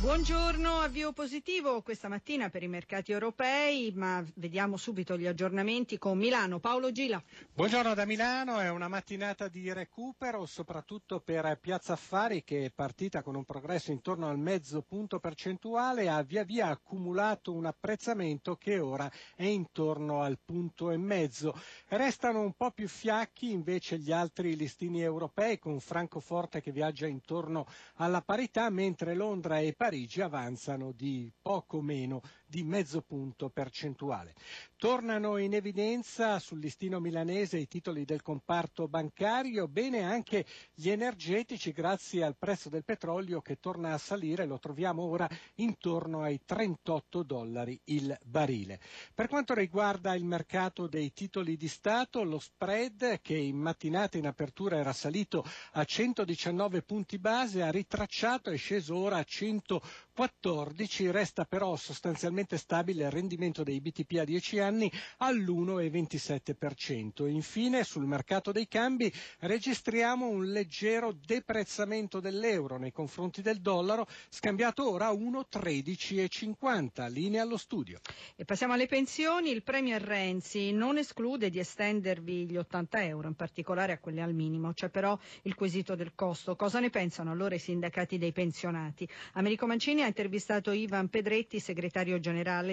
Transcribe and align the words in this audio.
Buongiorno, 0.00 0.74
avvio 0.78 1.12
positivo 1.12 1.82
questa 1.82 2.06
mattina 2.06 2.50
per 2.50 2.62
i 2.62 2.68
mercati 2.68 3.10
europei, 3.10 3.90
ma 3.96 4.24
vediamo 4.36 4.76
subito 4.76 5.18
gli 5.18 5.26
aggiornamenti 5.26 5.98
con 5.98 6.16
Milano. 6.16 6.60
Paolo 6.60 6.92
Gila. 6.92 7.20
Buongiorno 7.52 7.94
da 7.94 8.04
Milano, 8.04 8.60
è 8.60 8.70
una 8.70 8.86
mattinata 8.86 9.48
di 9.48 9.72
recupero 9.72 10.46
soprattutto 10.46 11.18
per 11.18 11.58
Piazza 11.60 11.94
Affari 11.94 12.44
che 12.44 12.66
è 12.66 12.70
partita 12.70 13.22
con 13.22 13.34
un 13.34 13.42
progresso 13.44 13.90
intorno 13.90 14.28
al 14.28 14.38
mezzo 14.38 14.82
punto 14.82 15.18
percentuale, 15.18 16.08
ha 16.08 16.22
via 16.22 16.44
via 16.44 16.68
accumulato 16.68 17.52
un 17.52 17.66
apprezzamento 17.66 18.54
che 18.54 18.78
ora 18.78 19.10
è 19.34 19.46
intorno 19.46 20.22
al 20.22 20.38
punto 20.44 20.92
e 20.92 20.96
mezzo. 20.96 21.60
Restano 21.88 22.42
un 22.42 22.52
po' 22.52 22.70
più 22.70 22.86
fiacchi 22.86 23.50
invece 23.50 23.98
gli 23.98 24.12
altri 24.12 24.54
listini 24.54 25.02
europei 25.02 25.58
con 25.58 25.80
Francoforte 25.80 26.60
che 26.60 26.70
viaggia 26.70 27.08
intorno 27.08 27.66
alla 27.96 28.22
parità, 28.22 28.70
mentre 28.70 29.14
Londra 29.16 29.58
e 29.58 29.72
Parigi 29.72 29.86
Parigi 29.88 30.20
avanzano 30.20 30.92
di 30.92 31.32
poco 31.40 31.80
meno 31.80 32.20
di 32.48 32.64
mezzo 32.64 33.02
punto 33.02 33.50
percentuale. 33.50 34.34
Tornano 34.76 35.36
in 35.36 35.52
evidenza 35.52 36.38
sul 36.38 36.60
listino 36.60 36.98
milanese 36.98 37.58
i 37.58 37.68
titoli 37.68 38.06
del 38.06 38.22
comparto 38.22 38.88
bancario, 38.88 39.68
bene 39.68 40.02
anche 40.02 40.46
gli 40.72 40.88
energetici 40.88 41.72
grazie 41.72 42.24
al 42.24 42.36
prezzo 42.38 42.70
del 42.70 42.84
petrolio 42.84 43.42
che 43.42 43.58
torna 43.60 43.92
a 43.92 43.98
salire, 43.98 44.46
lo 44.46 44.58
troviamo 44.58 45.02
ora 45.02 45.28
intorno 45.56 46.22
ai 46.22 46.40
38 46.44 47.22
dollari 47.22 47.78
il 47.84 48.16
barile. 48.24 48.80
Per 49.12 49.28
quanto 49.28 49.52
riguarda 49.52 50.14
il 50.14 50.24
mercato 50.24 50.86
dei 50.86 51.12
titoli 51.12 51.56
di 51.56 51.68
Stato, 51.68 52.22
lo 52.22 52.38
spread 52.38 53.20
che 53.20 53.36
in 53.36 53.56
mattinata 53.56 54.16
in 54.16 54.26
apertura 54.26 54.78
era 54.78 54.94
salito 54.94 55.44
a 55.72 55.84
119 55.84 56.82
punti 56.82 57.18
base 57.18 57.62
ha 57.62 57.70
ritracciato 57.70 58.50
e 58.50 58.56
sceso 58.56 58.96
ora 58.96 59.18
a 59.18 59.24
100 59.24 59.82
14 60.14 61.10
resta 61.12 61.44
però 61.44 61.76
sostanzialmente 61.76 62.37
stabile 62.56 63.04
il 63.04 63.10
rendimento 63.10 63.62
dei 63.62 63.80
BTP 63.80 64.18
a 64.20 64.24
10 64.24 64.58
anni 64.60 64.90
all'1,27%. 65.18 67.28
Infine 67.28 67.84
sul 67.84 68.06
mercato 68.06 68.52
dei 68.52 68.68
cambi 68.68 69.12
registriamo 69.40 70.28
un 70.28 70.46
leggero 70.46 71.12
deprezzamento 71.12 72.20
dell'euro 72.20 72.78
nei 72.78 72.92
confronti 72.92 73.42
del 73.42 73.60
dollaro 73.60 74.06
scambiato 74.28 74.90
ora 74.90 75.08
a 75.08 75.12
1,1350, 75.12 77.10
linea 77.10 77.42
allo 77.42 77.56
studio. 77.56 78.00
E 78.36 78.44
passiamo 78.44 78.74
alle 78.74 78.86
pensioni, 78.86 79.50
il 79.50 79.62
Premier 79.62 80.00
Renzi 80.00 80.72
non 80.72 80.98
esclude 80.98 81.50
di 81.50 81.58
estendervi 81.58 82.46
gli 82.46 82.56
80 82.56 83.04
euro, 83.04 83.28
in 83.28 83.34
particolare 83.34 83.92
a 83.92 83.98
quelli 83.98 84.20
al 84.20 84.34
minimo, 84.34 84.72
c'è 84.72 84.88
però 84.88 85.18
il 85.42 85.54
quesito 85.54 85.94
del 85.94 86.14
costo. 86.14 86.56
Cosa 86.56 86.80
ne 86.80 86.90
pensano 86.90 87.30
allora 87.30 87.54
i 87.54 87.58
sindacati 87.58 88.18
dei 88.18 88.32
pensionati? 88.32 89.08
Americo 89.32 89.66
Mancini 89.66 90.02
ha 90.02 90.06
intervistato 90.06 90.72
Ivan 90.72 91.08
Pedretti, 91.08 91.60
segretario 91.60 92.14
generale 92.14 92.27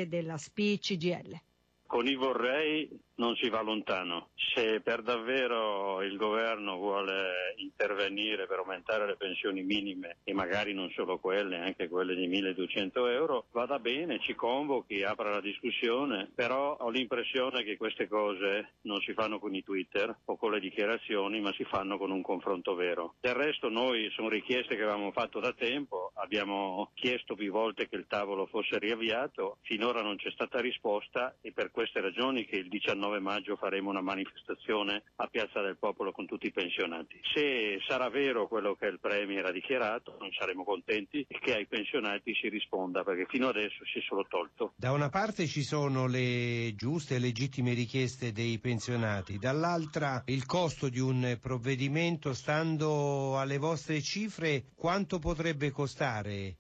della 0.08 0.38
SPI 0.38 0.80
CGL. 0.80 1.40
Con 1.88 2.08
i 2.08 2.16
vorrei 2.16 2.90
non 3.16 3.36
si 3.36 3.50
va 3.50 3.62
lontano. 3.62 4.30
Se 4.36 4.82
per 4.82 5.02
davvero 5.02 6.02
il 6.02 6.18
governo 6.18 6.78
vuole 6.78 7.54
intervenire 7.58 8.48
per 8.48 8.60
aumentare 8.60 9.06
le 9.06 9.16
pensioni 9.16 9.64
minime 9.64 10.18
e 10.24 10.34
magari 10.34 10.74
non 10.74 10.90
solo 10.92 11.20
quelle, 11.20 11.58
anche 11.58 11.88
quelle 11.88 12.16
di 12.16 12.28
1200 12.28 13.08
euro, 13.08 13.46
vada 13.52 13.80
bene, 13.80 14.20
ci 14.20 14.34
convochi, 14.34 15.04
apra 15.04 15.30
la 15.30 15.42
discussione, 15.42 16.30
però 16.34 16.76
ho 16.76 16.90
l'impressione 16.90 17.64
che 17.64 17.78
queste 17.78 18.08
cose 18.08 18.74
non 18.82 19.00
si 19.02 19.14
fanno 19.14 19.40
con 19.40 19.54
i 19.54 19.64
Twitter 19.64 20.16
o 20.26 20.36
con 20.38 20.52
le 20.52 20.60
dichiarazioni, 20.60 21.40
ma 21.40 21.54
si 21.54 21.64
fanno 21.66 21.98
con 21.98 22.12
un 22.12 22.22
confronto 22.22 22.76
vero. 22.76 23.16
Del 23.22 23.36
resto 23.36 23.70
noi 23.70 24.10
sono 24.12 24.30
richieste 24.30 24.76
che 24.76 24.84
avevamo 24.84 25.12
fatto 25.12 25.40
da 25.40 25.54
tempo, 25.54 26.05
abbiamo 26.26 26.92
chiesto 26.96 27.36
più 27.36 27.52
volte 27.52 27.88
che 27.88 27.96
il 27.96 28.08
tavolo 28.08 28.48
fosse 28.48 28.80
riavviato, 28.80 29.60
finora 29.62 30.02
non 30.02 30.18
c'è 30.18 30.32
stata 30.32 30.60
risposta 30.60 31.36
e 31.42 31.52
per 31.52 31.72
queste 31.72 32.02
ragioni 32.02 32.46
che 32.46 32.58
il 32.58 32.68
19 32.68 33.04
19 33.06 33.20
maggio 33.20 33.56
faremo 33.56 33.90
una 33.90 34.02
manifestazione 34.02 35.04
a 35.18 35.28
Piazza 35.28 35.62
del 35.62 35.78
Popolo 35.78 36.12
con 36.12 36.26
tutti 36.26 36.48
i 36.48 36.52
pensionati. 36.52 37.20
Se 37.34 37.80
sarà 37.88 38.10
vero 38.10 38.48
quello 38.48 38.76
che 38.76 38.88
il 38.88 39.00
Premier 39.00 39.46
ha 39.46 39.52
dichiarato, 39.52 40.18
non 40.20 40.30
saremo 40.32 40.64
contenti 40.64 41.26
che 41.28 41.54
ai 41.54 41.68
pensionati 41.68 42.34
si 42.36 42.50
risponda, 42.50 43.04
perché 43.04 43.26
fino 43.28 43.48
adesso 43.48 43.84
si 43.86 44.00
è 44.00 44.02
solo 44.02 44.26
tolto. 44.28 44.74
Da 44.76 44.92
una 44.92 45.10
parte 45.10 45.46
ci 45.46 45.64
sono 45.64 46.08
le 46.08 46.74
giuste 46.76 47.16
e 47.16 47.20
legittime 47.20 47.74
richieste 47.74 48.32
dei 48.32 48.60
pensionati, 48.60 49.38
dall'altra 49.38 50.24
il 50.28 50.46
costo 50.46 50.90
di 50.90 51.00
un 51.00 51.38
provvedimento, 51.42 52.34
stando 52.34 53.38
alle 53.38 53.58
vostre 53.58 54.02
cifre, 54.02 54.66
quanto 54.76 55.20
potrebbe 55.20 55.72
costare? 55.72 56.15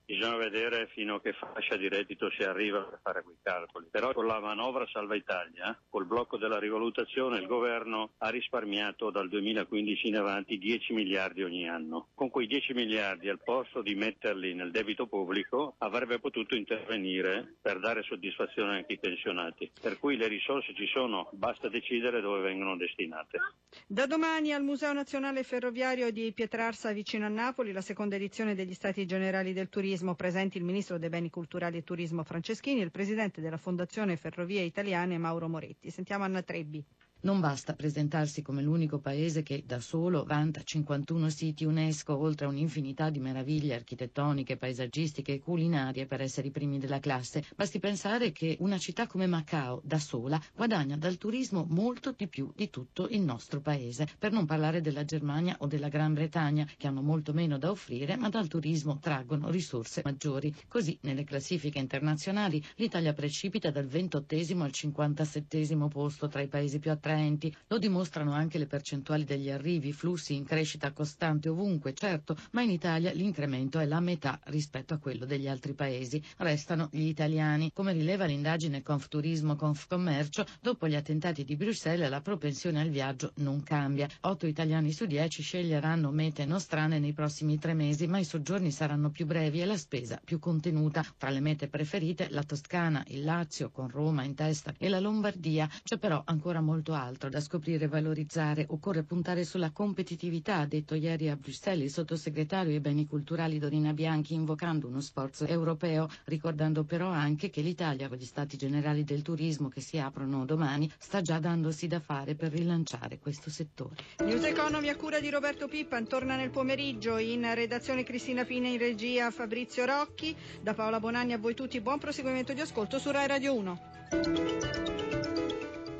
Bisogna 0.06 0.38
vedere 0.38 0.88
fino 0.94 1.16
a 1.16 1.22
che 1.22 1.34
fascia 1.34 1.78
di 1.78 1.88
reddito 1.88 2.30
si 2.32 2.44
arriva 2.44 2.82
per 2.82 3.00
fare 3.02 3.24
quei 3.24 3.38
calcoli. 3.42 3.88
Però 3.90 4.14
con 4.14 4.26
la 4.26 4.40
manovra 4.40 4.86
Salva 4.92 5.16
Italia, 5.16 5.78
col 5.90 6.06
blocco 6.06 6.26
blocco 6.26 6.38
della 6.38 6.60
rivalutazione 6.60 7.38
il 7.38 7.46
governo 7.46 8.14
ha 8.18 8.30
risparmiato 8.30 9.10
dal 9.12 9.30
2015 9.30 10.08
in 10.08 10.18
avanti 10.18 10.58
10 10.58 10.94
miliardi 10.94 11.44
ogni 11.44 11.68
anno. 11.68 12.08
Con 12.14 12.30
quei 12.30 12.48
10 12.48 12.74
miliardi 12.74 13.30
al 13.30 13.42
posto 13.44 13.82
di 13.82 13.96
metterli 13.96 14.54
nel 14.54 14.72
debito 14.72 15.08
pubblico 15.08 15.76
avrebbe 15.80 16.20
potuto 16.20 16.56
intervenire 16.56 17.56
per 17.62 17.80
dare 17.80 18.04
soddisfazione 18.04 18.78
anche 18.78 18.94
ai 18.94 19.00
pensionati. 19.00 19.72
Per 19.80 20.00
cui 20.00 20.18
le 20.18 20.28
risorse 20.28 20.74
ci 20.74 20.88
sono, 20.88 21.30
basta 21.34 21.70
decidere 21.70 22.22
dove 22.22 22.42
vengono 22.42 22.76
destinate. 22.76 23.40
Da 23.86 24.06
domani 24.06 24.54
al 24.54 24.64
Museo 24.64 24.94
Nazionale 24.94 25.44
Ferroviario 25.44 26.12
di 26.12 26.32
Pietrarsa 26.34 26.92
vicino 26.92 27.26
a 27.26 27.30
Napoli 27.30 27.72
la 27.72 27.82
seconda 27.82 28.16
edizione 28.16 28.56
degli 28.56 28.74
Stati 28.74 29.06
Generali 29.06 29.45
del 29.54 29.70
Turismo 29.70 30.16
presenti 30.16 30.58
il 30.58 30.64
Ministro 30.64 30.98
dei 30.98 31.10
Beni 31.10 31.30
Culturali 31.30 31.78
e 31.78 31.84
Turismo 31.84 32.24
Franceschini 32.24 32.82
e 32.82 32.84
il 32.84 32.92
Presidente 32.92 33.42
della 33.42 33.58
Fondazione 33.58 34.18
Ferrovie 34.18 34.62
Italiane 34.62 35.18
Mauro 35.18 35.48
Moretti. 35.48 35.90
Sentiamo 35.90 36.24
Anna 36.24 36.42
Trebbi. 36.42 36.84
Non 37.26 37.40
basta 37.40 37.74
presentarsi 37.74 38.44
come 38.44 38.62
l'unico 38.62 39.00
paese 39.00 39.42
che 39.42 39.64
da 39.66 39.80
solo 39.80 40.26
vanta 40.26 40.62
51 40.62 41.28
siti 41.30 41.66
UNESCO, 41.66 42.16
oltre 42.16 42.46
a 42.46 42.50
un'infinità 42.50 43.10
di 43.10 43.20
meraviglie 43.20 43.74
architettoniche, 43.74 44.58
paesaggistiche 44.58 45.34
e 45.34 45.40
culinarie 45.40 46.06
per 46.06 46.22
essere 46.22 46.50
i 46.50 46.52
primi 46.52 46.78
della 46.78 47.00
classe. 47.00 47.44
Basti 47.56 47.80
pensare 47.80 48.32
che 48.32 48.58
una 48.60 48.78
città 48.78 49.08
come 49.08 49.26
Macao, 49.26 49.82
da 49.84 49.98
sola, 49.98 50.40
guadagna 50.54 50.98
dal 50.98 51.18
turismo 51.18 51.66
molto 51.68 52.14
di 52.16 52.28
più 52.28 52.52
di 52.56 52.70
tutto 52.70 53.08
il 53.10 53.22
nostro 53.22 53.60
paese. 53.60 54.08
Per 54.20 54.32
non 54.32 54.46
parlare 54.46 54.82
della 54.82 55.04
Germania 55.04 55.56
o 55.62 55.66
della 55.66 55.90
Gran 55.90 56.14
Bretagna, 56.14 56.70
che 56.78 56.86
hanno 56.86 57.02
molto 57.02 57.34
meno 57.34 57.58
da 57.58 57.72
offrire, 57.72 58.18
ma 58.18 58.30
dal 58.30 58.48
turismo 58.48 59.00
traggono 59.00 59.50
risorse 59.50 60.02
maggiori. 60.04 60.54
Così, 60.68 60.96
nelle 61.02 61.24
classifiche 61.24 61.80
internazionali, 61.80 62.64
l'Italia 62.76 63.14
precipita 63.14 63.72
dal 63.72 63.88
28 63.88 64.36
al 64.36 64.72
57 64.72 65.76
posto 65.90 66.28
tra 66.28 66.42
i 66.42 66.48
paesi 66.48 66.78
più 66.78 66.92
attraenti 66.92 67.05
attraenti, 67.06 67.56
lo 67.68 67.78
dimostrano 67.78 68.34
anche 68.34 68.58
le 68.58 68.66
percentuali 68.66 69.26
degli 69.26 69.52
arrivi, 69.52 69.94
flussi 69.94 70.34
in 70.34 70.44
crescita 70.44 70.92
costante 70.92 71.50
ovunque, 71.50 71.94
certo, 71.94 72.36
ma 72.52 72.64
in 72.64 72.72
Italia 72.72 73.12
l'incremento 73.12 73.78
è 73.80 73.86
la 73.86 74.00
metà 74.00 74.40
rispetto 74.46 74.96
a 74.96 74.98
quello 74.98 75.26
degli 75.26 75.48
altri 75.48 75.74
paesi. 75.74 76.22
Restano 76.38 76.90
gli 76.92 77.08
italiani. 77.08 77.72
Come 77.72 77.94
rileva 77.94 78.26
l'indagine 78.26 78.82
Confturismo 78.82 79.56
Confcommercio, 79.56 80.46
dopo 80.62 80.88
gli 80.88 80.96
attentati 80.96 81.44
di 81.44 81.56
Bruxelles 81.56 82.10
la 82.10 82.22
propensione 82.22 82.82
al 82.82 82.90
viaggio 82.90 83.32
non 83.36 83.62
cambia. 83.62 84.10
Otto 84.22 84.48
italiani 84.48 84.92
su 84.92 85.06
dieci 85.06 85.44
sceglieranno 85.44 86.10
mete 86.10 86.46
nostrane 86.46 86.98
nei 86.98 87.14
prossimi 87.14 87.60
tre 87.60 87.76
mesi, 87.76 88.08
ma 88.08 88.18
i 88.18 88.26
soggiorni 88.26 88.72
saranno 88.72 89.12
più 89.12 89.28
brevi 89.28 89.62
e 89.62 89.66
la 89.66 89.78
spesa 89.78 90.20
più 90.24 90.40
contenuta. 90.40 91.06
Tra 91.18 91.30
le 91.30 91.40
mete 91.40 91.68
preferite 91.68 92.30
la 92.32 92.44
Toscana, 92.44 93.04
il 93.10 93.24
Lazio 93.24 93.70
con 93.70 93.90
Roma 93.90 94.24
in 94.24 94.34
testa 94.34 94.74
e 94.78 94.90
la 94.90 95.00
Lombardia. 95.00 95.70
C'è 95.84 95.98
però 95.98 96.22
ancora 96.26 96.62
molto 96.62 96.94
altro 96.96 97.30
da 97.30 97.40
scoprire 97.40 97.86
e 97.86 97.88
valorizzare. 97.88 98.66
Occorre 98.70 99.04
puntare 99.04 99.44
sulla 99.44 99.72
competitività, 99.72 100.58
ha 100.58 100.66
detto 100.66 100.96
ieri 100.96 101.30
a 101.30 101.36
Bruxelles 101.36 101.86
il 101.86 101.92
sottosegretario 101.92 102.74
ai 102.74 102.80
beni 102.80 103.08
culturali 103.08 103.60
Dorina 103.60 103.94
Bianchi, 103.94 104.34
invocando 104.34 104.88
uno 104.88 105.02
sforzo 105.02 105.46
europeo, 105.46 106.10
ricordando 106.26 106.84
però 106.84 107.10
anche 107.10 107.50
che 107.50 107.62
l'Italia, 107.62 108.08
con 108.08 108.18
gli 108.18 108.26
stati 108.26 108.58
generali 108.58 109.04
del 109.04 109.22
turismo 109.22 109.70
che 109.70 109.82
si 109.82 109.98
aprono 109.98 110.46
domani, 110.46 110.92
sta 110.98 111.22
già 111.22 111.40
dandosi 111.40 111.88
da 111.88 112.00
fare 112.00 112.36
per 112.36 112.52
rilanciare 112.52 113.20
questo 113.20 113.50
settore. 113.50 113.96
News 114.20 114.44
Economy 114.44 114.90
a 114.90 114.96
cura 114.96 115.20
di 115.20 115.30
Roberto 115.30 115.68
Pippan 115.68 116.08
torna 116.08 116.36
nel 116.36 116.50
pomeriggio 116.50 117.18
in 117.18 117.54
redazione 117.54 118.04
Cristina 118.04 118.46
Fine 118.46 118.70
in 118.70 118.78
regia 118.78 119.32
Fabrizio 119.32 119.86
Rocchi. 119.86 120.36
Da 120.62 120.74
Paola 120.74 121.00
Bonanni 121.00 121.34
a 121.34 121.38
voi 121.38 121.54
tutti 121.54 121.80
buon 121.82 122.00
proseguimento 122.00 122.54
di 122.54 122.62
ascolto 122.62 123.00
su 123.00 123.12
Rai 123.12 123.28
Radio 123.28 123.54
1. 123.56 124.65